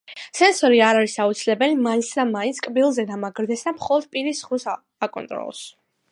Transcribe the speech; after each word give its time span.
სენსორი 0.37 0.79
არ 0.85 0.97
არის 1.01 1.17
აუცილებელი 1.25 1.75
მაინც 1.87 2.09
და 2.19 2.25
მაინც 2.29 2.61
კბილზე 2.67 3.05
დამაგრდეს 3.11 3.65
და 3.67 3.73
მხოლოდ 3.75 4.07
პირის 4.17 4.41
ღრუ 4.47 4.59
აკონტროლოს. 5.09 5.61